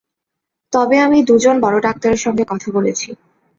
[0.73, 3.09] তবে আমি দু জন বড় ডাক্তারের সঙ্গে কথা বলেছি।